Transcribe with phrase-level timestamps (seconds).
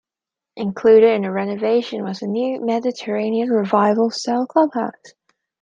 [0.55, 5.13] Included in the renovation was a new Mediterranean Revival-style clubhouse.